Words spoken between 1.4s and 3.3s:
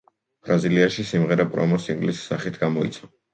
პრომო სინგლის სახით გამოიცა.